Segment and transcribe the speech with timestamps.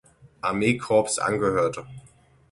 [0.41, 1.85] Armeekorps angehörte.